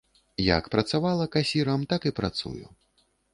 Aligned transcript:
Як 0.57 0.69
працавала 0.75 1.27
касірам, 1.35 1.85
так 1.93 2.09
і 2.11 2.13
працую. 2.21 2.65